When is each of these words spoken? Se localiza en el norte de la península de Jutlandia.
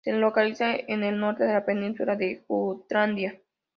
Se 0.03 0.13
localiza 0.13 0.73
en 0.75 1.03
el 1.03 1.19
norte 1.19 1.43
de 1.43 1.53
la 1.53 1.63
península 1.63 2.15
de 2.15 2.43
Jutlandia. 2.47 3.39